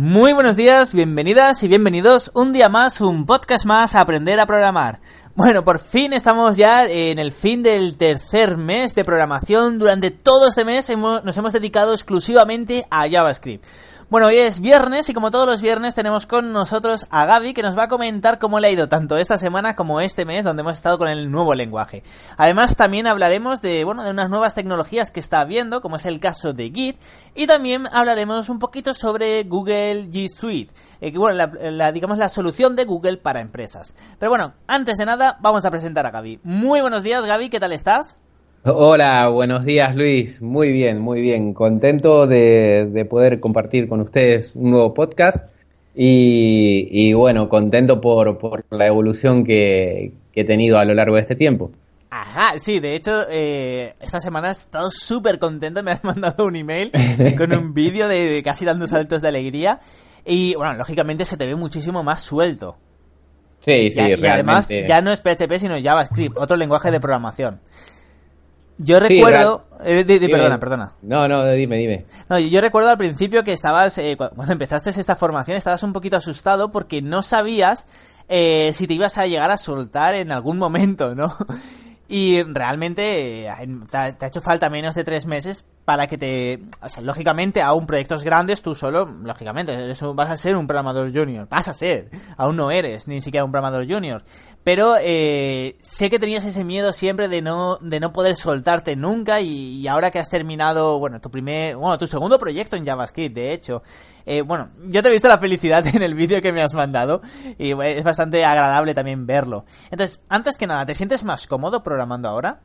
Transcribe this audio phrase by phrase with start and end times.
[0.00, 4.46] Muy buenos días, bienvenidas y bienvenidos un día más, un podcast más a aprender a
[4.46, 4.98] programar.
[5.34, 9.78] Bueno, por fin estamos ya en el fin del tercer mes de programación.
[9.78, 13.62] Durante todo este mes nos hemos dedicado exclusivamente a JavaScript.
[14.10, 17.62] Bueno, hoy es viernes y como todos los viernes tenemos con nosotros a Gaby que
[17.62, 20.62] nos va a comentar cómo le ha ido tanto esta semana como este mes donde
[20.62, 22.02] hemos estado con el nuevo lenguaje.
[22.36, 26.18] Además también hablaremos de, bueno, de unas nuevas tecnologías que está viendo, como es el
[26.18, 27.00] caso de Git,
[27.36, 32.74] y también hablaremos un poquito sobre Google G Suite, eh, bueno, la, digamos la solución
[32.74, 33.94] de Google para empresas.
[34.18, 36.40] Pero bueno, antes de nada vamos a presentar a Gaby.
[36.42, 38.16] Muy buenos días Gaby, ¿qué tal estás?
[38.62, 40.42] Hola, buenos días Luis.
[40.42, 41.54] Muy bien, muy bien.
[41.54, 45.48] Contento de, poder compartir con ustedes un nuevo podcast
[45.94, 51.70] y, bueno, contento por, la evolución que, he tenido a lo largo de este tiempo.
[52.10, 56.56] Ajá, sí, de hecho, eh, esta semana he estado súper contento, me has mandado un
[56.56, 56.92] email
[57.38, 59.80] con un vídeo de, casi dando saltos de alegría
[60.26, 62.76] y bueno, lógicamente se te ve muchísimo más suelto.
[63.60, 67.60] Sí, sí, y, y además ya no es PHP sino JavaScript, otro lenguaje de programación.
[68.82, 69.66] Yo recuerdo.
[69.84, 70.92] Eh, perdona, perdona.
[71.02, 72.06] No, no, dime, dime.
[72.30, 73.98] No, yo recuerdo al principio que estabas.
[73.98, 77.86] Eh, cuando empezaste esta formación, estabas un poquito asustado porque no sabías
[78.28, 81.36] eh, si te ibas a llegar a soltar en algún momento, ¿no?
[82.12, 83.52] Y realmente eh,
[83.88, 86.60] te ha hecho falta menos de tres meses para que te...
[86.82, 91.12] O sea, lógicamente, aún proyectos grandes, tú solo, lógicamente, eso vas a ser un programador
[91.12, 91.48] junior.
[91.48, 92.10] Vas a ser.
[92.36, 94.22] Aún no eres ni siquiera un programador junior.
[94.62, 99.40] Pero eh, sé que tenías ese miedo siempre de no, de no poder soltarte nunca
[99.40, 101.76] y, ahora que has terminado, bueno, tu primer...
[101.76, 103.82] Bueno, tu segundo proyecto en JavaScript, de hecho.
[104.26, 107.20] Eh, bueno, yo te he visto la felicidad en el vídeo que me has mandado
[107.58, 109.64] y es bastante agradable también verlo.
[109.90, 112.60] Entonces, antes que nada, ¿te sientes más cómodo programando ahora?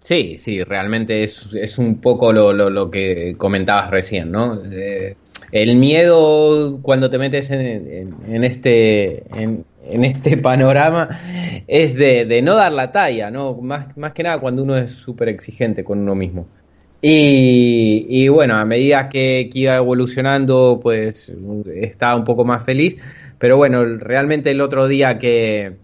[0.00, 4.62] Sí, sí, realmente es, un poco lo, lo, que comentabas recién, ¿no?
[4.64, 5.16] Eh,
[5.50, 11.08] el miedo cuando te metes en, este en, este panorama
[11.66, 13.54] es de, de, no dar la talla, ¿no?
[13.54, 16.46] Más, más que nada cuando uno es súper exigente con uno mismo.
[17.00, 21.32] Y, y, bueno, a medida que, que, iba evolucionando, pues
[21.76, 23.02] estaba un poco más feliz.
[23.38, 25.76] Pero bueno, realmente el otro día que,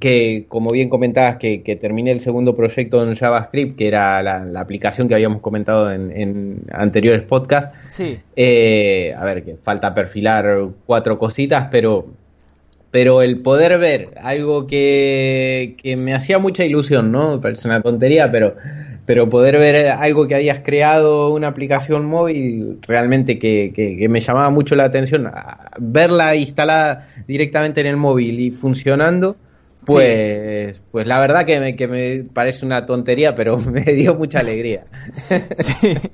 [0.00, 5.08] que, como bien comentabas, que, terminé el segundo proyecto en JavaScript, que era la, aplicación
[5.08, 7.72] que habíamos comentado en, anteriores podcasts.
[7.88, 8.18] Sí.
[8.36, 12.06] Eh, a ver, que falta perfilar cuatro cositas, pero,
[12.90, 17.40] pero el poder ver algo que, me hacía mucha ilusión, ¿no?
[17.48, 18.56] Es una tontería, pero,
[19.06, 24.50] pero poder ver algo que habías creado, una aplicación móvil, realmente que, que me llamaba
[24.50, 25.30] mucho la atención,
[25.78, 29.36] verla instalada directamente en el móvil y funcionando
[29.88, 34.40] pues, pues la verdad que me, que me parece una tontería, pero me dio mucha
[34.40, 34.84] alegría.
[35.58, 35.94] sí.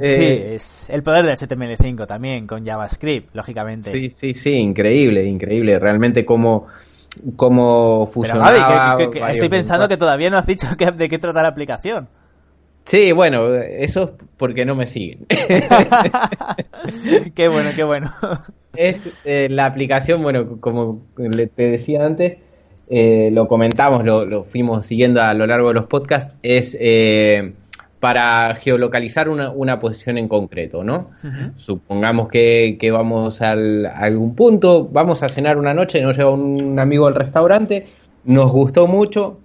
[0.00, 3.90] Eh, es el poder de HTML5 también, con JavaScript, lógicamente.
[3.90, 5.78] Sí, sí, sí, increíble, increíble.
[5.78, 6.66] Realmente cómo,
[7.36, 8.96] cómo funcionaba.
[9.30, 10.66] estoy pensando que todavía no has dicho
[10.96, 12.08] de qué trata la aplicación.
[12.84, 15.26] Sí, bueno, eso es porque no me siguen.
[17.34, 18.10] qué bueno, qué bueno.
[18.76, 22.38] Es eh, la aplicación, bueno, como te decía antes,
[22.90, 27.52] eh, lo comentamos, lo, fuimos siguiendo a lo largo de los podcasts, es eh,
[28.00, 31.10] para geolocalizar una, posición en concreto, ¿no?
[31.56, 37.06] Supongamos que, vamos a algún punto, vamos a cenar una noche, nos lleva un amigo
[37.06, 37.86] al restaurante,
[38.24, 39.38] nos gustó mucho,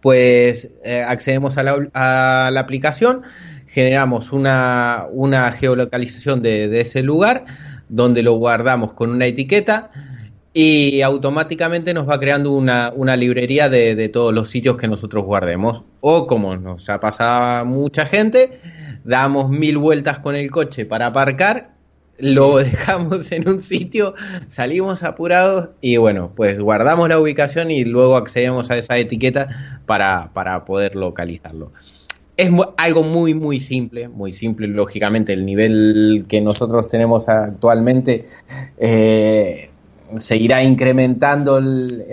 [0.00, 3.22] pues eh, accedemos a la, aplicación,
[3.68, 5.06] generamos una,
[5.56, 7.44] geolocalización de, ese lugar,
[7.88, 9.90] donde lo guardamos con una etiqueta
[10.58, 15.82] y automáticamente nos va creando una, librería de, todos los sitios que nosotros guardemos.
[16.00, 18.58] O como nos ha pasado a mucha gente,
[19.04, 21.72] damos mil vueltas con el coche para aparcar,
[22.18, 24.14] lo dejamos en un sitio,
[24.48, 30.30] salimos apurados y bueno, pues guardamos la ubicación y luego accedemos a esa etiqueta para,
[30.32, 31.72] para poder localizarlo.
[32.36, 38.26] Es algo muy, muy simple, muy simple, lógicamente el nivel que nosotros tenemos actualmente
[38.76, 39.70] eh,
[40.18, 42.04] seguirá incrementando el,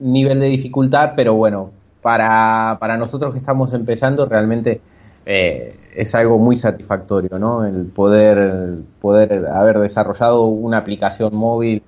[0.00, 4.80] nivel de dificultad, pero bueno, para, para nosotros que estamos empezando realmente
[5.26, 7.64] eh, es algo muy satisfactorio, ¿no?
[7.64, 11.82] El poder, poder haber desarrollado una aplicación móvil,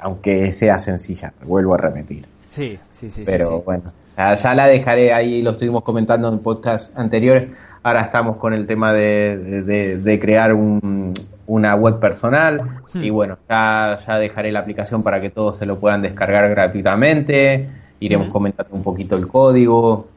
[0.00, 2.24] aunque sea sencilla, vuelvo a repetir.
[2.48, 3.24] Sí, sí, sí.
[3.26, 7.50] Pero bueno, ya, la dejaré ahí, lo estuvimos comentando en podcast anteriores.
[7.82, 13.04] Ahora estamos con el tema de, crear una web personal hmm.
[13.04, 17.68] y bueno, ya, ya dejaré la aplicación para que todos se lo puedan descargar gratuitamente.
[18.00, 18.32] Iremos hmm.
[18.32, 20.08] comentando un poquito el código,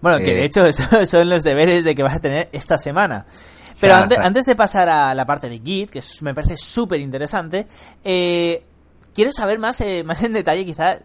[0.00, 0.44] bueno, que de eh.
[0.44, 3.26] hecho esos son los deberes de que vas a tener esta semana.
[3.80, 7.66] Pero antes, de pasar a la parte de Git, que me parece súper interesante,
[8.04, 8.62] eh,
[9.14, 10.98] quiero saber más, eh, más en detalle quizá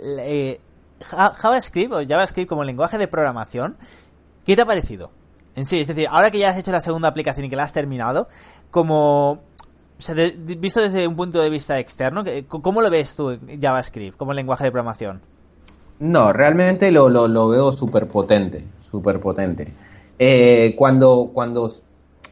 [1.01, 3.77] JavaScript o JavaScript como lenguaje de programación.
[4.45, 5.11] ¿Qué te ha parecido?
[5.55, 7.63] En sí, es decir, ahora que ya has hecho la segunda aplicación y que la
[7.63, 8.27] has terminado,
[8.71, 9.41] como
[10.57, 14.71] visto desde un punto de vista externo, ¿cómo lo ves tú JavaScript como lenguaje de
[14.71, 15.21] programación?
[15.99, 19.67] No, realmente lo, lo, lo veo súper potente súper potente.
[20.17, 21.69] Eh, cuando, cuando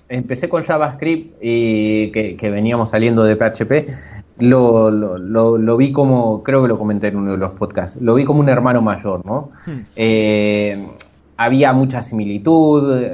[0.10, 6.68] empecé con JavaScript y que, veníamos saliendo de PHP, lo, lo, vi como, creo que
[6.68, 9.52] lo comenté en uno de los podcasts, lo vi como un hermano mayor, ¿no?
[9.66, 9.80] Hmm.
[9.96, 10.88] Eh,
[11.38, 13.14] había mucha similitud, eh,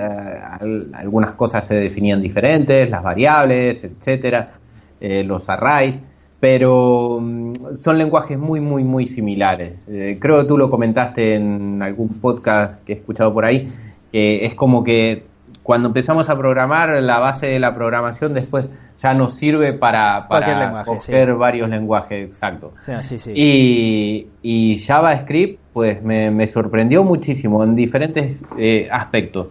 [0.94, 4.54] algunas cosas se definían diferentes, las variables, etcétera,
[5.02, 6.00] los arrays,
[6.44, 9.76] pero mm, son lenguajes muy, muy, muy similares.
[9.88, 13.70] Eh, creo que tú lo comentaste en algún podcast que he escuchado por ahí,
[14.12, 15.24] que es como que
[15.64, 18.70] cuando empezamos a programar, la base de la programación después
[19.00, 22.74] ya nos sirve para, para coger varios lenguajes, exacto.
[22.80, 29.48] Sí, sí, y, y, JavaScript, pues me, sorprendió muchísimo en diferentes eh, aspectos.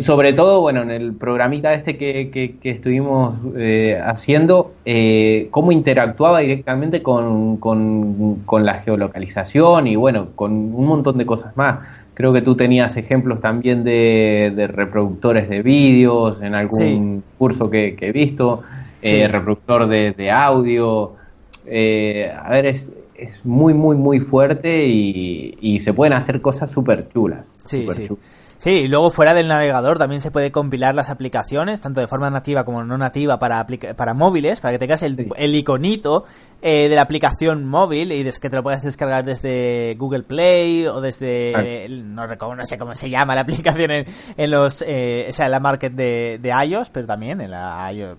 [0.00, 6.40] Sobre todo, bueno, en el programita este que, que, estuvimos eh, haciendo, eh, cómo interactuaba
[6.40, 11.78] directamente con, con, la geolocalización y bueno, con un montón de cosas más.
[12.18, 18.12] Creo que tú tenías ejemplos también de, reproductores de vídeos en algún curso que, he
[18.12, 18.64] visto,
[19.00, 21.14] eh, reproductor de, audio.
[21.64, 22.84] a ver, es,
[23.14, 27.48] es muy, muy, muy fuerte y, y se pueden hacer cosas súper chulas.
[27.64, 28.08] Sí, sí.
[28.58, 32.28] Sí, y luego fuera del navegador también se puede compilar las aplicaciones, tanto de forma
[32.28, 33.64] nativa como no nativa, para,
[33.96, 36.24] para móviles, para que tengas el, el iconito
[36.60, 41.00] eh, de la aplicación móvil y que te lo puedas descargar desde Google Play o
[41.00, 44.06] desde, no, no, sé cómo se llama la aplicación en,
[44.36, 47.92] en los, eh, o sea, en la market de, de iOS, pero también en la
[47.92, 48.18] iOS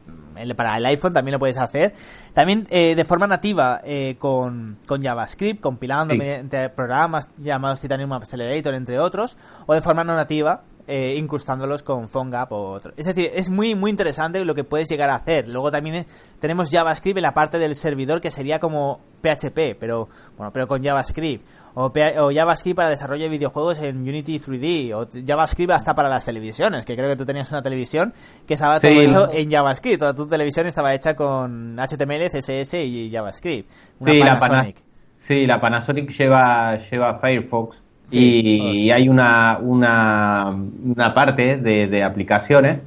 [0.55, 1.93] para el iPhone también lo puedes hacer.
[2.33, 8.73] También eh, de forma nativa eh, con, con, JavaScript, compilando mediante programas llamados Titanium Accelerator,
[8.73, 12.93] entre otros, o de forma no nativa eh, incrustándolos con PhoneGap o otro.
[12.97, 15.47] Es decir, es muy, muy interesante lo que puedes llegar a hacer.
[15.47, 16.05] Luego también eh,
[16.39, 20.81] tenemos JavaScript en la parte del servidor que sería como PHP, pero bueno, pero con
[20.81, 21.45] JavaScript.
[21.75, 24.93] O, JavaScript para desarrollo de videojuegos en Unity 3D.
[24.95, 28.11] O JavaScript hasta para las televisiones, que creo que tú tenías una televisión
[28.47, 29.99] que estaba todo hecho en JavaScript.
[29.99, 33.71] Toda tu televisión estaba hecha con HTML, CSS y JavaScript.
[33.99, 34.77] Una sí, Panasonic.
[34.77, 34.83] La
[35.19, 42.81] sí, la Panasonic lleva, lleva Firefox y, hay una, una, una parte de, de aplicaciones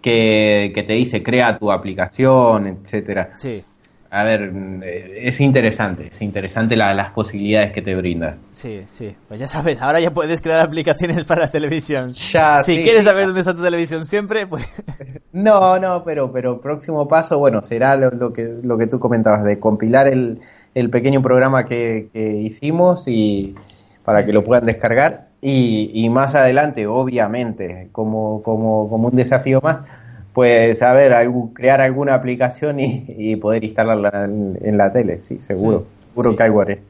[0.00, 3.30] que, que, te dice crea tu aplicación, etcétera.
[3.34, 3.62] Sí.
[4.10, 4.52] A ver,
[4.82, 8.36] eh, es interesante, es interesante las posibilidades que te brinda.
[8.50, 9.14] Sí, sí.
[9.28, 12.10] Pues ya sabes, ahora ya puedes crear aplicaciones para la televisión.
[12.32, 14.66] Ya, si quieres saber dónde está tu televisión siempre, pues...
[15.32, 19.60] No, no, pero, pero próximo paso, bueno, será lo, que, lo que tú comentabas, de
[19.60, 20.40] compilar el,
[20.74, 23.54] el pequeño programa que, que hicimos y,
[24.06, 29.78] para que lo puedan descargar y, más adelante, obviamente, como, como, como un desafío más,
[30.32, 31.12] pues a ver,
[31.52, 36.82] crear alguna aplicación y, poder instalarla en, la tele, sí, seguro, seguro que algo haré.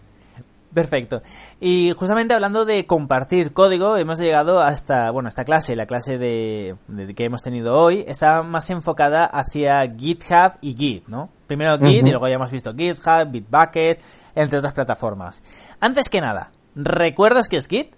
[0.75, 1.23] Perfecto.
[1.59, 6.77] Y justamente hablando de compartir código, hemos llegado hasta, bueno, esta clase, la clase de,
[7.17, 11.31] que hemos tenido hoy, está más enfocada hacia GitHub y Git, ¿no?
[11.47, 14.03] Primero Git y luego ya hemos visto GitHub, Bitbucket,
[14.35, 15.41] entre otras plataformas.
[15.81, 17.89] Antes que nada, ¿Recuerdas qué es Git?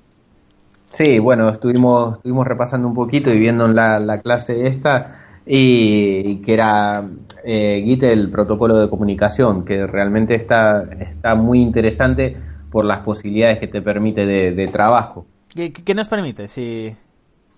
[0.91, 6.55] Sí, bueno, estuvimos, estuvimos repasando un poquito y viendo en la, clase esta y, que
[6.55, 7.05] era
[7.45, 12.37] eh, Git el protocolo de comunicación, que realmente está, está muy interesante
[12.71, 15.27] por las posibilidades que te permite de, trabajo.
[15.53, 16.47] ¿Qué, nos permite?
[16.47, 16.95] Si...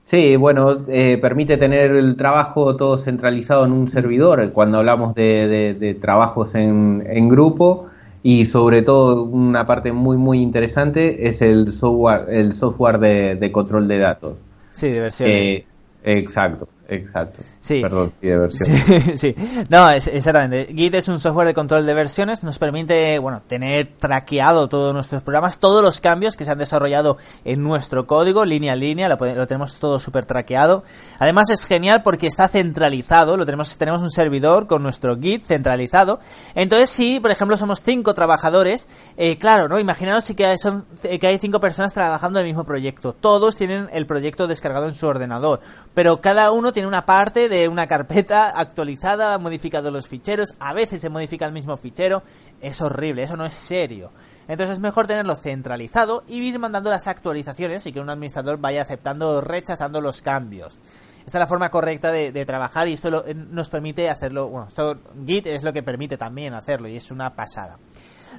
[0.04, 5.98] Sí, bueno, eh, permite tener el trabajo todo centralizado en un servidor cuando hablamos de,
[6.00, 7.89] trabajos en, en, grupo
[8.22, 13.88] y sobre todo una parte muy muy interesante es el software el software de, control
[13.88, 14.36] de datos.
[14.72, 15.48] Sí, de versiones.
[15.48, 15.64] Eh,
[16.04, 16.68] exacto.
[16.90, 17.42] Exacto.
[17.60, 17.82] Sí.
[17.82, 19.20] Perdón, de versiones.
[19.20, 19.34] Sí,
[19.68, 20.72] No, es, exactamente.
[20.74, 22.42] Git es un software de control de versiones.
[22.42, 27.16] Nos permite, bueno, tener traqueado todos nuestros programas, todos los cambios que se han desarrollado
[27.44, 29.16] en nuestro código, línea a línea, lo,
[29.46, 30.82] tenemos todo súper traqueado.
[31.20, 33.36] Además es genial porque está centralizado.
[33.36, 36.18] Lo tenemos, tenemos un servidor con nuestro Git centralizado.
[36.56, 39.78] Entonces, si, por ejemplo, somos cinco trabajadores, eh, claro, ¿no?
[39.78, 43.12] Imaginaos si que hay, son, que hay cinco personas trabajando en el mismo proyecto.
[43.12, 45.60] Todos tienen el proyecto descargado en su ordenador,
[45.94, 50.54] pero cada uno tiene tiene una parte de una carpeta actualizada, ha modificado los ficheros,
[50.60, 52.22] a veces se modifica el mismo fichero,
[52.62, 54.12] es horrible, eso no es serio.
[54.48, 58.80] Entonces es mejor tenerlo centralizado y ir mandando las actualizaciones y que un administrador vaya
[58.80, 60.80] aceptando o rechazando los cambios.
[61.18, 64.96] Esta es la forma correcta de, trabajar y esto eh, nos permite hacerlo, bueno, esto
[65.26, 67.76] Git es lo que permite también hacerlo y es una pasada.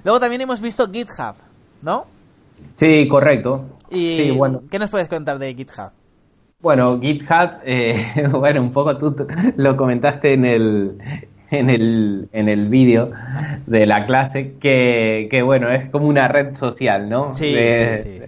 [0.03, 1.35] Luego también hemos visto GitHub,
[1.83, 2.07] ¿no?
[2.73, 3.77] Sí, correcto.
[3.91, 4.63] ¿Y bueno.
[4.71, 5.91] qué nos puedes contar de GitHub?
[6.61, 9.15] Bueno, GitHub, eh, bueno, un poco tú
[9.57, 10.97] lo comentaste en el,
[11.49, 13.11] en el, en el vídeo
[13.65, 17.31] de la clase, que, que, bueno, es como una red social, ¿no?
[17.31, 18.19] Sí, sí, sí.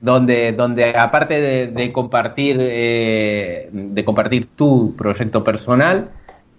[0.00, 6.10] Donde, donde aparte de, compartir, eh, de compartir tu proyecto personal,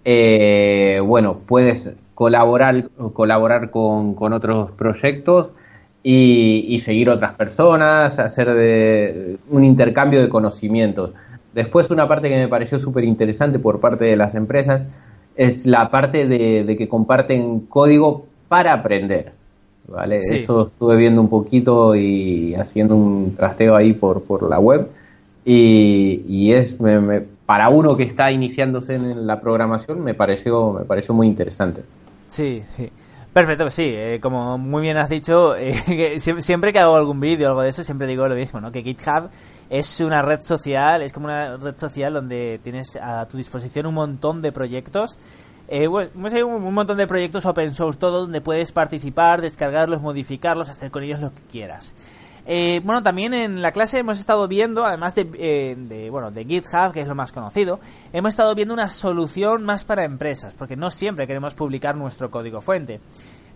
[0.04, 5.52] eh, bueno, puedes colaborar, colaborar con, con otros proyectos
[6.08, 11.10] y, seguir otras personas, hacer de, un intercambio de conocimientos.
[11.52, 14.82] Después una parte que me pareció súper interesante por parte de las empresas
[15.34, 19.32] es la parte de, que comparten código para aprender.
[19.88, 20.18] ¿vale?
[20.18, 24.88] Eso estuve viendo un poquito y haciendo un trasteo ahí por, por la web.
[25.44, 26.76] Y, es
[27.46, 31.82] para uno que está iniciándose en la programación me pareció, me pareció muy interesante.
[32.28, 32.90] Sí, sí.
[33.36, 37.48] Perfecto, pues sí, eh, como muy bien has dicho, eh, siempre que hago algún vídeo
[37.48, 38.72] o algo de eso, siempre digo lo mismo, ¿no?
[38.72, 39.28] Que GitHub
[39.68, 43.92] es una red social, es como una red social donde tienes a tu disposición un
[43.92, 45.18] montón de proyectos.
[45.68, 46.08] Eh, bueno,
[46.46, 51.20] un montón de proyectos open source, todo donde puedes participar, descargarlos, modificarlos, hacer con ellos
[51.20, 51.94] lo que quieras.
[52.46, 55.24] Eh, bueno, también en la clase hemos estado viendo, además de,
[55.76, 57.80] de, bueno, de GitHub, que es lo más conocido,
[58.12, 62.60] hemos estado viendo una solución más para empresas, porque no siempre queremos publicar nuestro código
[62.60, 63.00] fuente.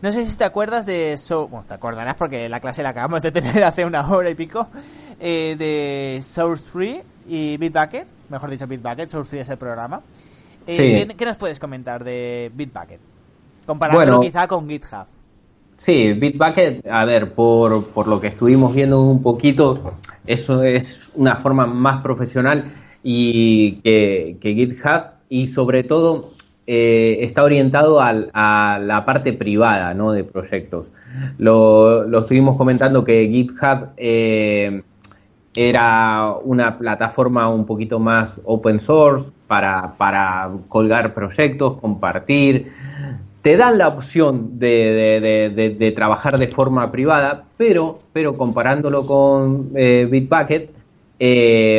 [0.03, 1.17] No sé si te acuerdas de...
[1.19, 4.35] So bueno, te acordarás porque la clase la acabamos de tener hace una hora y
[4.35, 4.69] pico.
[5.19, 8.09] Eh, de Source Free y Bitbucket.
[8.31, 9.09] Mejor dicho, Bitbucket.
[9.09, 10.01] Source Free es el programa.
[10.67, 13.01] Eh, ¿qué, nos puedes comentar de Bitbucket?
[13.67, 15.07] Comparándolo quizá con GitHub.
[15.81, 19.95] Sí, Bitbucket, a ver, por, por lo que estuvimos viendo un poquito,
[20.27, 22.67] eso es una forma más profesional
[23.03, 26.33] y que, que GitHub y sobre todo
[26.67, 30.13] eh, está orientado a la parte privada ¿no?
[30.13, 30.93] de proyectos.
[31.39, 34.83] Lo, estuvimos comentando que GitHub eh,
[35.55, 42.71] era una plataforma un poquito más open source para, para colgar proyectos, compartir.
[43.43, 50.71] Te dan la opción de, trabajar de forma privada, pero, pero comparándolo con eh, Bitbucket,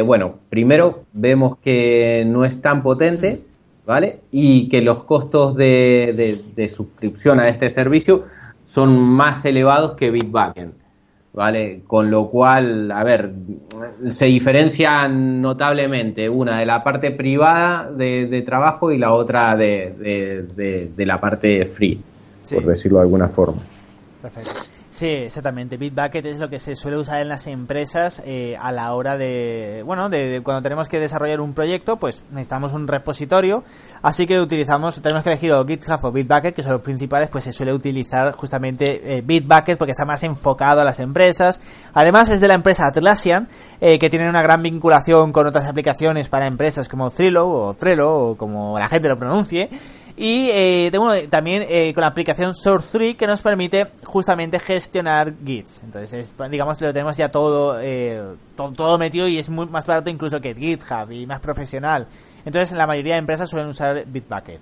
[0.06, 3.42] bueno, primero vemos que no es tan potente
[3.86, 4.22] ¿vale?
[4.32, 8.26] Y que los costos de, suscripción a este servicio
[8.68, 10.72] son más elevados que Bitbucket,
[11.34, 11.82] ¿vale?
[11.88, 13.32] Con lo cual, a ver,
[14.10, 21.20] se diferencian notablemente una de la parte privada de, trabajo y la otra de, la
[21.20, 22.02] parte free,
[22.54, 23.62] por decirlo de alguna forma.
[24.22, 24.71] Perfecto.
[24.92, 25.78] Sí, exactamente.
[25.78, 29.84] Bitbucket es lo que se suele usar en las empresas eh, a la hora de,
[29.86, 33.64] bueno, de, cuando tenemos que desarrollar un proyecto, pues necesitamos un repositorio,
[34.02, 37.46] así que utilizamos, tenemos que elegir o GitHub o Bitbucket, que son los principales, pues
[37.46, 41.62] se suele utilizar justamente eh, Bitbucket porque está más enfocado a las empresas.
[41.94, 43.48] Además es de la empresa Atlassian,
[43.80, 48.14] eh, que tiene una gran vinculación con otras aplicaciones para empresas como Trello o Trello
[48.14, 49.70] o como la gente lo pronuncie.
[50.18, 50.92] Y eh,
[51.30, 55.82] también eh, con la aplicación Source3 que nos permite justamente gestionar Gits.
[55.84, 58.22] Entonces, digamos que lo tenemos ya todo, eh,
[58.56, 62.08] todo, metido y es muy más barato incluso que GitHub y más profesional.
[62.46, 64.62] Entonces, la mayoría de empresas suelen usar Bitbucket.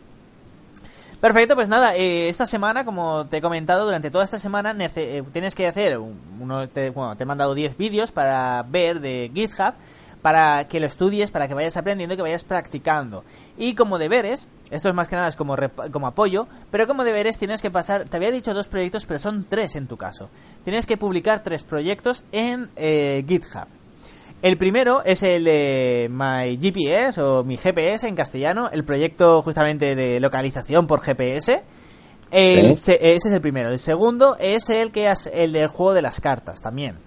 [1.19, 4.73] Perfecto, pues nada, eh, esta semana, como te he comentado, durante toda esta semana
[5.33, 9.73] tienes que hacer, bueno, te he mandado 10 vídeos para ver de GitHub
[10.21, 13.23] para que lo estudies, para que vayas aprendiendo que vayas practicando.
[13.57, 15.55] Y como deberes, esto es más que nada es como,
[15.91, 19.45] como apoyo, pero como deberes tienes que pasar, te había dicho dos proyectos, pero son
[19.47, 20.29] tres en tu caso.
[20.63, 23.67] Tienes que publicar tres proyectos en eh, GitHub.
[24.41, 29.95] El primero es el de My GPS o Mi GPS en castellano, el proyecto justamente
[29.95, 31.61] de localización por GPS.
[32.31, 33.69] ese es el primero.
[33.69, 36.97] El segundo es el que es el del juego de las cartas también.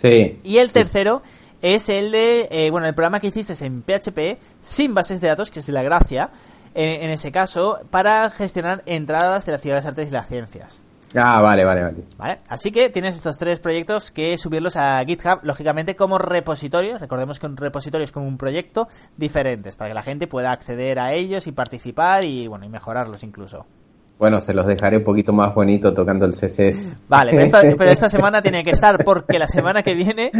[0.00, 0.40] Sí.
[0.42, 1.22] Y el tercero
[1.62, 5.50] es el de, eh, bueno, el programa que hiciste en PHP sin bases de datos,
[5.50, 6.30] que es la gracia,
[6.74, 10.82] en, ese caso, para gestionar entradas de las ciudades artes y las ciencias.
[11.14, 12.04] Ah, vale, vale, vale.
[12.16, 17.00] Vale, así que tienes estos tres proyectos que subirlos a GitHub, lógicamente como repositorios.
[17.00, 18.88] Recordemos que un repositorio es como un proyecto
[19.18, 23.22] diferentes, para que la gente pueda acceder a ellos y participar y, bueno, y mejorarlos
[23.22, 23.66] incluso.
[24.22, 26.94] Bueno, se los dejaré un poquito más bonito tocando el CSS.
[27.08, 30.30] Vale, pero esta, semana tiene que estar porque la semana que viene,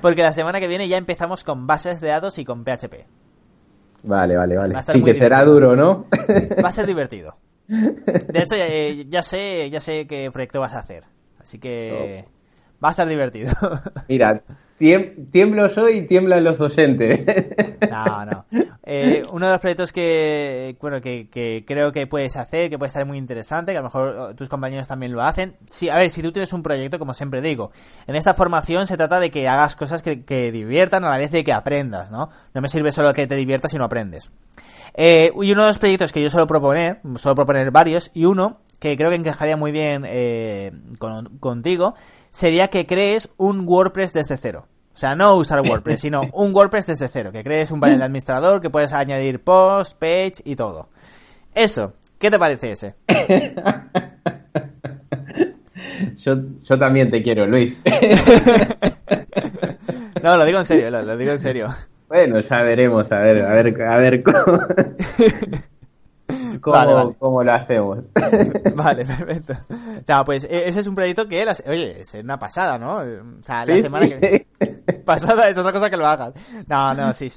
[0.00, 2.94] porque la semana que viene ya empezamos con bases de datos y con PHP.
[4.04, 4.82] Vale, vale, vale.
[4.82, 6.06] Sí que será duro, ¿no?
[6.64, 7.36] Va a ser divertido.
[7.68, 8.56] De hecho,
[9.10, 11.04] ya, sé, ya sé qué proyecto vas a hacer.
[11.38, 12.24] Así que
[12.82, 13.52] va a estar divertido.
[14.08, 14.42] Mira,
[14.80, 17.20] tiemblo yo y tiemblan los oyentes.
[17.90, 18.44] No, no.
[18.84, 23.06] Eh, uno de los proyectos que, bueno, que, creo que puedes hacer, que puede estar
[23.06, 25.56] muy interesante, que a lo mejor oh, tus compañeros también lo hacen.
[25.66, 27.72] Sí, a ver, si tú tienes un proyecto, como siempre digo,
[28.06, 31.32] en esta formación se trata de que hagas cosas que, que diviertan a la vez
[31.32, 32.28] de que aprendas, ¿no?
[32.52, 34.30] No me sirve solo que te diviertas si no aprendes.
[34.94, 38.60] Eh, y uno de los proyectos que yo suelo proponer, suelo proponer varios, y uno
[38.80, 40.72] que creo que encajaría muy bien eh,
[41.38, 41.94] contigo,
[42.30, 44.66] sería que crees un WordPress desde cero.
[44.92, 48.06] O sea, no usar WordPress, sino un WordPress desde cero, que crees un panel de
[48.06, 50.88] administrador, que puedes añadir post, page y todo.
[51.54, 52.94] Eso, ¿qué te parece ese?
[56.16, 57.82] yo, yo también te quiero, Luis.
[60.22, 61.68] no, lo digo en serio, lo, lo digo en serio.
[62.08, 64.58] Bueno, ya veremos, a ver, a ver, a ver cómo.
[67.18, 68.12] ¿Cómo, lo hacemos?
[68.74, 69.54] vale, perfecto.
[69.70, 72.96] O sea, pues e-, ese es un proyecto que, oye, es una pasada, ¿no?
[72.96, 74.46] O sea, la semana que...
[75.04, 76.34] Pasada es otra cosa que lo hagas.
[76.68, 77.28] No, no, sí.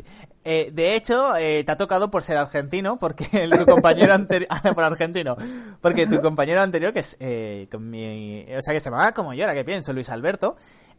[0.44, 4.50] Eh, de hecho, eh, te ha tocado por ser argentino, porque tu compañero anterior...
[4.52, 5.36] Ah, por argentino.
[5.82, 7.18] Porque tu compañero anterior, que es...
[7.20, 8.46] Eh, con mi...
[8.56, 10.56] O sea, que se llamaba como yo, ahora que pienso, Luis Alberto,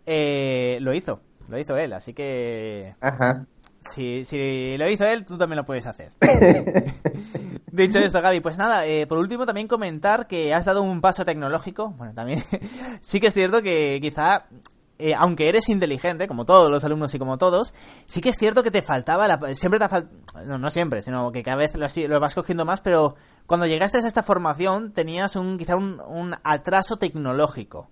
[0.07, 1.21] lo hizo.
[1.49, 2.95] Lo hizo él, así que...
[3.01, 3.47] Ajá.
[3.93, 6.13] Si, si lo hizo él, tú también lo puedes hacer.
[7.73, 11.25] Dicho esto, Gaby, pues nada, eh, por último también comentar que has dado un paso
[11.25, 11.91] tecnológico.
[11.91, 12.43] Bueno, también
[13.03, 14.47] sí que es cierto que quizá
[14.99, 17.75] eh, aunque eres inteligente, como todos los alumnos y como todos,
[18.07, 20.05] sí que es cierto que te faltaba, la, siempre te ha
[20.47, 23.17] no, no siempre, sino que cada vez lo, lo, vas cogiendo más, pero
[23.47, 27.91] cuando llegaste a esta formación tenías un, quizá un, un atraso tecnológico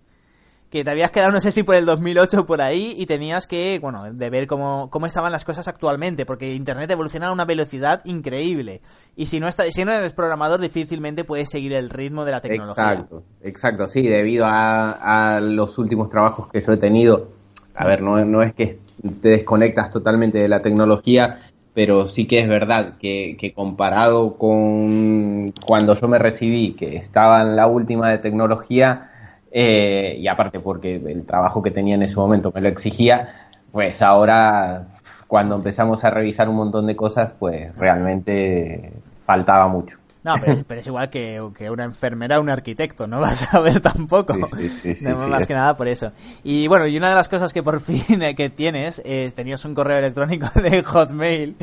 [0.73, 3.79] que te habías quedado, no sé si por el 2008 por ahí, y tenías que,
[3.79, 8.01] bueno, de ver cómo, cómo estaban las cosas actualmente, porque Internet evoluciona a una velocidad
[8.07, 8.81] increíble.
[9.15, 12.41] Y si no, está, si no eres programador, difícilmente puedes seguir el ritmo de la
[12.41, 12.91] tecnología.
[12.91, 17.29] Exacto, exacto, sí, debido a, los últimos trabajos que yo he tenido.
[17.75, 18.79] A ver, no, no es que
[19.21, 21.41] te desconectas totalmente de la tecnología,
[21.75, 27.43] pero sí que es verdad que, que, comparado con cuando yo me recibí, que estaba
[27.43, 29.11] en la última de tecnología,
[29.55, 34.01] eh, y aparte porque el trabajo que tenía en ese momento me lo exigía, pues
[34.01, 34.87] ahora
[35.27, 38.93] cuando empezamos a revisar un montón de cosas, pues realmente
[39.27, 39.99] faltaba mucho.
[40.25, 40.35] No,
[40.67, 44.35] pero es, igual que, una enfermera o un arquitecto, no vas a ver tampoco.
[44.39, 46.13] más que nada por eso.
[46.45, 49.65] Y bueno, y una de las cosas que por fin eh, que tienes, eh, tenías
[49.65, 51.57] un correo electrónico de Hotmail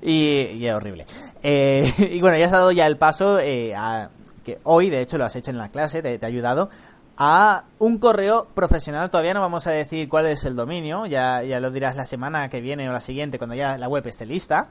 [0.00, 1.04] y, es horrible.
[1.42, 3.38] y bueno, ya has dado ya el paso
[3.76, 4.08] a,
[4.44, 6.70] que hoy, de hecho, lo has hecho en la clase, te ha ayudado
[7.16, 9.10] a un correo profesional.
[9.10, 12.48] Todavía no vamos a decir cuál es el dominio, ya, ya lo dirás la semana
[12.48, 14.68] que viene o la siguiente cuando ya la web esté lista.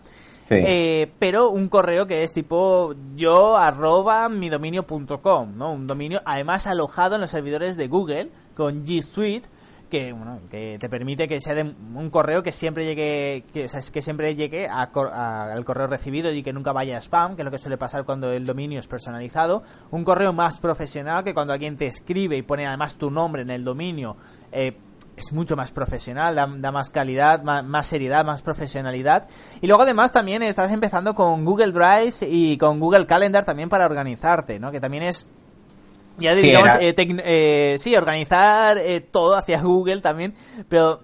[0.50, 5.74] Eh, pero un correo que es tipo yo arroba mi dominio.com, ¿no?
[5.74, 9.48] Un dominio además alojado en los servidores de Google con G Suite
[9.94, 14.02] que, bueno, que te permite que sea de un correo que siempre llegue, que, que
[14.02, 17.60] siempre llegue al correo recibido y que nunca vaya a spam, que es lo que
[17.60, 19.62] suele pasar cuando el dominio es personalizado.
[19.92, 23.52] Un correo más profesional que cuando alguien te escribe y pone además tu nombre en
[23.52, 24.18] el dominio,
[24.52, 24.76] eh,
[25.16, 29.28] es mucho más profesional, da, más calidad, más, más, seriedad, más profesionalidad.
[29.62, 33.86] Y luego además también estás empezando con Google Drive y con Google Calendar también para
[33.86, 34.72] organizarte, ¿no?
[34.72, 35.28] Que también es
[36.18, 40.34] ya digamos, eh, eh, sí, organizar eh, todo hacia Google también,
[40.70, 41.02] pero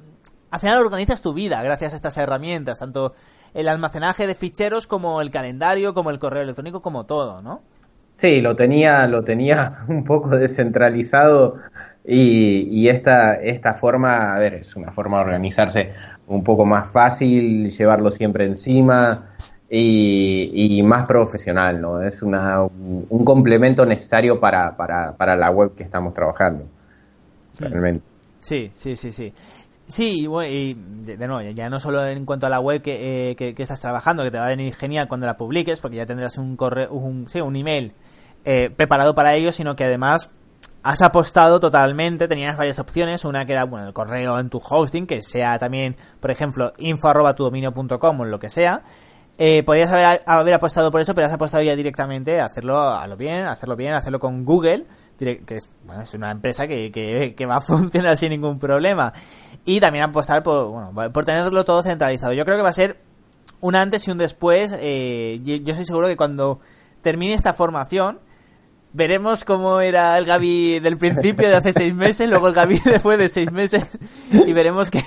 [0.51, 3.13] al final organizas tu vida gracias a estas herramientas, tanto
[3.53, 7.61] el almacenaje de ficheros como el calendario, como el correo electrónico, como todo, ¿no?
[8.13, 11.55] Sí, lo tenía, lo tenía un poco descentralizado
[12.05, 15.93] y, y esta, esta forma, a ver, es una forma de organizarse
[16.27, 19.29] un poco más fácil, llevarlo siempre encima,
[19.69, 22.01] y, más profesional, ¿no?
[22.01, 26.65] Es una, un complemento necesario para, para, para la web que estamos trabajando,
[27.60, 28.03] realmente.
[28.41, 29.34] Sí, sí, sí, sí.
[29.86, 33.82] Sí, y de, nuevo, ya no solo en cuanto a la web que, que, estás
[33.82, 36.91] trabajando, que te va a venir genial cuando la publiques, porque ya tendrás un correo,
[36.91, 37.93] un, sí, un email
[38.75, 40.32] preparado para ello, sino que además
[40.84, 45.08] has apostado totalmente, tenías varias opciones, una que era, bueno, el correo en tu hosting,
[45.08, 48.84] que sea también, por ejemplo, info arroba tu dominio.com o lo que sea.
[49.41, 53.08] Eh, podrías haber, haber, apostado por eso, pero has apostado ya directamente a hacerlo a
[53.08, 54.86] lo bien, hacerlo bien, hacerlo con Google,
[55.17, 59.13] que es, bueno, es una empresa que, que, va a funcionar sin ningún problema.
[59.63, 62.34] Y también apostar por, bueno, por tenerlo todo centralizado.
[62.34, 62.99] Yo creo que va a ser
[63.62, 64.75] un antes y un después.
[64.78, 66.60] Eh, yo estoy seguro que cuando
[67.02, 68.19] termine esta formación,
[68.93, 73.17] veremos cómo era el Gaby del principio de hace seis meses, luego el Gaby después
[73.17, 73.86] de seis meses
[74.32, 74.99] y veremos que,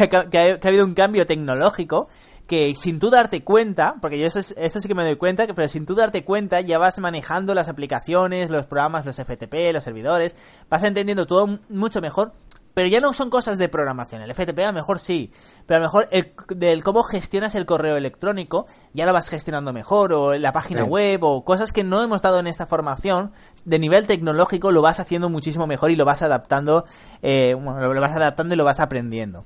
[0.00, 2.08] ha, habido un cambio tecnológico
[2.46, 5.68] que sin tú darte cuenta, porque yo eso, eso sí que me doy cuenta, pero
[5.68, 10.36] sin tú darte cuenta ya vas manejando las aplicaciones, los programas, los FTP, los servidores,
[10.68, 12.32] vas entendiendo todo mucho mejor
[12.74, 14.22] pero ya no son cosas de programación.
[14.22, 15.30] El FTP a lo mejor sí,
[15.66, 19.72] pero a lo mejor el, del cómo gestionas el correo electrónico ya lo vas gestionando
[19.72, 23.32] mejor, o la página web, o cosas que no hemos dado en esta formación,
[23.64, 26.84] de nivel tecnológico lo vas haciendo muchísimo mejor y lo vas adaptando,
[27.22, 29.44] eh, lo vas adaptando y lo vas aprendiendo.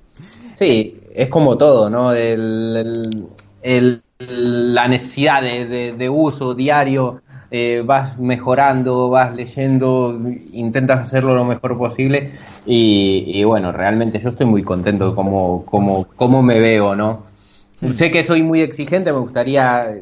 [0.55, 2.12] Sí, es como todo, ¿no?
[2.12, 3.29] El,
[4.19, 10.21] la necesidad de uso diario eh, vas mejorando, vas leyendo,
[10.53, 12.33] intentas hacerlo lo mejor posible
[12.67, 17.27] y, bueno, realmente yo estoy muy contento de cómo, cómo, me veo, ¿no?
[17.93, 19.95] Sé que soy muy exigente, me gustaría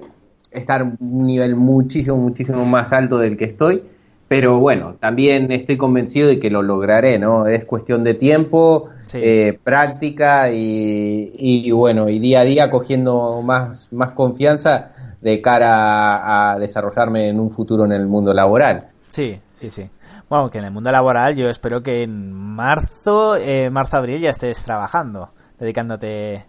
[0.50, 3.82] estar un nivel muchísimo, muchísimo más alto del que estoy,
[4.26, 7.46] pero bueno, también estoy convencido de que lo lograré, ¿no?
[7.46, 13.92] Es cuestión de tiempo, eh, práctica y, y, bueno, y día a día cogiendo más,
[13.92, 14.92] más confianza
[15.24, 18.88] de cara a, desarrollarme en un futuro en el mundo laboral.
[19.08, 19.88] Sí, sí, sí.
[20.28, 24.62] Bueno, que en el mundo laboral yo espero que en marzo, eh, marzo-abril ya estés
[24.62, 26.44] trabajando, dedicándote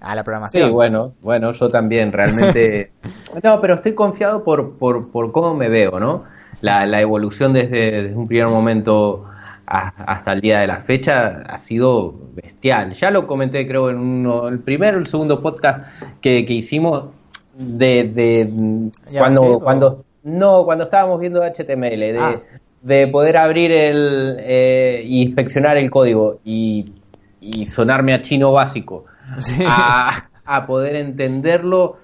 [0.00, 0.66] a la programación.
[0.66, 2.92] Sí, bueno, bueno, yo también realmente...
[3.42, 6.24] no, pero estoy confiado por, por, por cómo me veo, ¿no?
[6.60, 9.24] La, la evolución desde, un primer momento
[9.64, 12.92] hasta el día de la fecha ha sido bestial.
[12.94, 15.86] Ya lo comenté creo en uno, el primero o el segundo podcast
[16.20, 17.04] que, que hicimos,
[17.54, 22.40] de, de cuando, cuando no, cuando estábamos viendo HTML, de, ah.
[22.82, 26.92] de poder abrir el eh, inspeccionar el código y,
[27.40, 29.06] y, sonarme a chino básico,
[29.66, 31.96] a, a, poder entenderlo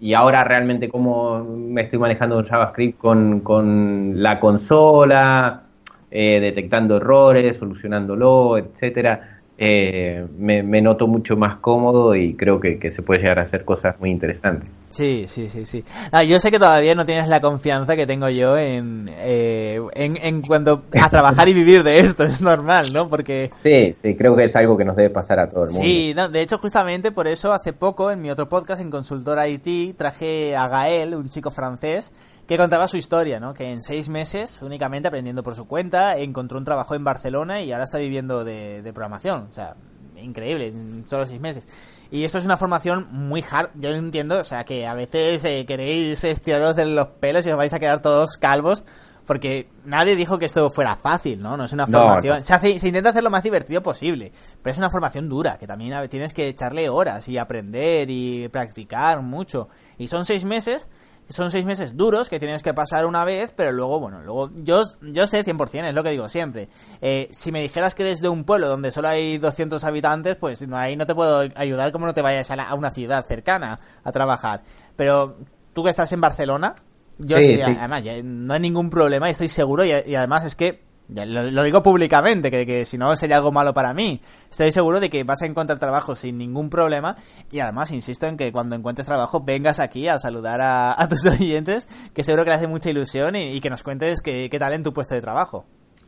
[0.00, 5.62] y ahora realmente cómo me estoy manejando JavaScript con, con la consola,
[6.10, 9.31] eh, detectando errores, solucionándolo, etcétera
[9.64, 13.94] eh, me, noto mucho más cómodo y creo que, se puede llegar a hacer cosas
[14.00, 14.68] muy interesantes.
[14.88, 15.84] Sí, sí, sí, sí.
[16.10, 20.16] Ah, yo sé que todavía no tienes la confianza que tengo yo en, eh, en,
[20.16, 23.08] en cuanto a trabajar y vivir de esto, es normal, ¿no?
[23.08, 23.50] Porque...
[23.62, 25.84] Sí, sí, creo que es algo que nos debe pasar a todo el mundo.
[25.84, 29.96] Sí, de hecho justamente por eso hace poco en mi otro podcast en Consultora IT
[29.96, 32.10] traje a Gael, un chico francés,
[32.46, 33.54] que contaba su historia, ¿no?
[33.54, 37.72] Que en seis meses, únicamente aprendiendo por su cuenta, encontró un trabajo en Barcelona y
[37.72, 39.46] ahora está viviendo de, programación.
[39.48, 39.76] O sea,
[40.16, 41.66] increíble, en solo seis meses.
[42.10, 45.64] Y esto es una formación muy hard, yo entiendo, o sea, que a veces eh,
[45.66, 48.84] queréis estiraros de los pelos y os vais a quedar todos calvos,
[49.24, 51.56] porque nadie dijo que esto fuera fácil, ¿no?
[51.56, 52.42] No es una formación.
[52.42, 55.66] Se, hace, se intenta hacer lo más divertido posible, pero es una formación dura, que
[55.66, 59.68] también tienes que echarle horas y aprender y practicar mucho.
[59.96, 60.88] Y son seis meses
[61.28, 64.84] son seis meses duros que tienes que pasar una vez, pero luego, bueno, luego yo,
[65.00, 66.68] yo sé 100%, es lo que digo siempre.
[67.00, 70.64] Eh, si me dijeras que eres de un pueblo donde solo hay 200 habitantes, pues
[70.72, 74.62] ahí no te puedo ayudar como no te vayas a, una ciudad cercana a trabajar.
[74.96, 75.38] Pero
[75.72, 76.74] tú que estás en Barcelona,
[77.18, 81.82] yo además no hay ningún problema y estoy seguro y además es que lo, digo
[81.82, 84.20] públicamente, que, si no sería algo malo para mí.
[84.50, 87.16] Estoy seguro de que vas a encontrar trabajo sin ningún problema
[87.50, 91.88] y además insisto en que cuando encuentres trabajo vengas aquí a saludar a, tus oyentes,
[92.14, 94.92] que seguro que le hace mucha ilusión y, que nos cuentes qué, tal en tu
[94.92, 95.64] puesto de trabajo.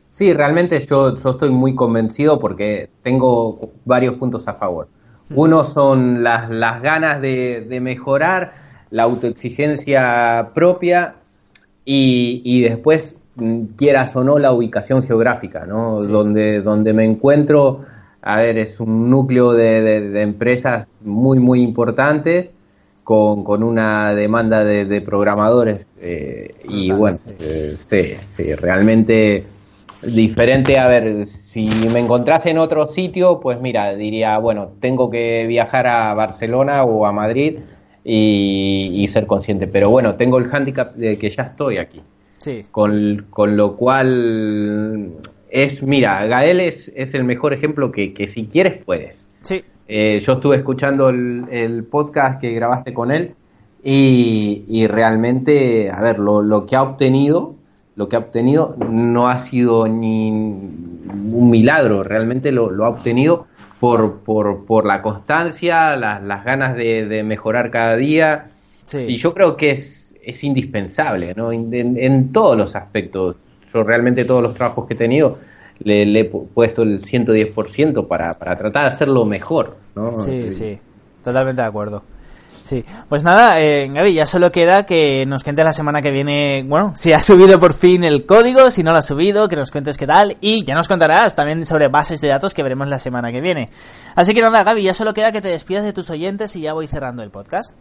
[0.09, 4.87] Sí, realmente yo, yo estoy muy convencido porque tengo varios puntos a favor.
[5.31, 8.53] Uno son las, las ganas de, de mejorar,
[8.91, 11.15] la autoexigencia propia
[11.83, 13.17] y, y después
[13.75, 16.01] quieras o no, la ubicación geográfica, ¿no?
[16.01, 17.81] Donde, donde me encuentro,
[18.21, 22.51] a ver, es un núcleo de, empresas muy, muy importante,
[23.03, 25.85] con, con una demanda de, programadores.
[25.99, 29.45] Eh, y bueno, eh, sí, sí, realmente
[30.01, 30.79] diferente.
[30.79, 35.87] A ver, si me encontrase en otro sitio, pues mira, diría, bueno, tengo que viajar
[35.87, 37.59] a Barcelona o a Madrid
[38.03, 39.67] y, y ser consciente.
[39.67, 42.01] Pero bueno, tengo el hándicap de que ya estoy aquí.
[42.71, 45.13] Con, con lo cual
[45.49, 49.25] es, mira, Gael es, es el mejor ejemplo que, que si quieres puedes.
[49.41, 49.63] Sí.
[49.87, 53.35] Eh, yo estuve escuchando el, el, podcast que grabaste con él
[53.83, 57.55] y, y realmente, a ver, lo, lo, que ha obtenido,
[57.95, 63.45] lo que ha obtenido no ha sido ni un milagro, realmente lo, lo ha obtenido
[63.79, 68.47] por, por, por la constancia, las, las ganas de, de, mejorar cada día.
[68.83, 69.05] Sí.
[69.07, 71.51] Y yo creo que es, es indispensable, ¿no?
[71.51, 73.35] En, en, todos los aspectos.
[73.73, 75.37] Yo realmente todos los trabajos que he tenido
[75.79, 80.17] le, le he puesto el 110% para, para tratar de hacerlo mejor, ¿no?
[80.17, 80.79] Sí, sí,
[81.23, 82.03] totalmente de acuerdo.
[82.65, 86.65] Sí, pues nada, eh, Gaby, ya solo queda que nos cuentes la semana que viene,
[86.67, 89.69] bueno, si ha subido por fin el código, si no lo ha subido, que nos
[89.69, 92.97] cuentes qué tal, y ya nos contarás también sobre bases de datos que veremos la
[92.97, 93.69] semana que viene.
[94.15, 96.73] Así que nada, Gaby, ya solo queda que te despidas de tus oyentes y ya
[96.73, 97.75] voy cerrando el podcast.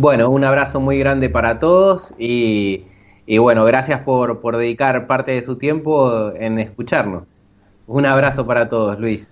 [0.00, 2.84] Bueno, un abrazo muy grande para todos y,
[3.26, 7.24] y bueno, gracias por, por dedicar parte de su tiempo en escucharnos.
[7.88, 9.28] Un abrazo para todos, Luis.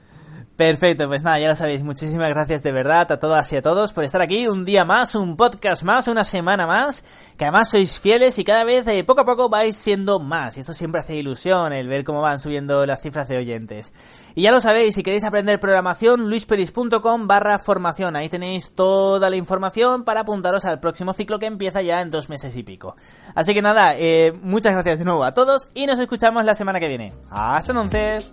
[0.57, 1.83] Perfecto, pues nada, ya lo sabéis.
[1.83, 5.15] Muchísimas gracias de verdad a todas y a todos por estar aquí un día más,
[5.15, 7.05] un podcast más, una semana más,
[7.37, 10.57] que además sois fieles y cada vez eh, poco a poco vais siendo más.
[10.57, 13.93] Y esto siempre hace ilusión el ver cómo van subiendo las cifras de oyentes.
[14.35, 18.17] Y ya lo sabéis, si queréis aprender programación, luisperis.com barra formación.
[18.17, 22.31] Ahí tenéis toda la información para apuntaros al próximo ciclo que empieza ya en dos
[22.31, 22.97] meses y pico.
[23.35, 26.81] Así que nada, eh, muchas gracias de nuevo a todos y nos escuchamos la semana
[26.81, 27.13] que viene.
[27.29, 28.33] Hasta entonces.